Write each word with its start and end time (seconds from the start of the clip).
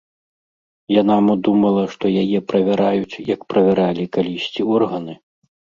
Яна 1.01 1.17
мо 1.25 1.35
думала, 1.49 1.83
што 1.93 2.05
яе 2.23 2.39
правяраюць, 2.49 3.21
як 3.33 3.41
правяралі 3.55 4.11
калісьці 4.19 4.61
органы? 4.81 5.13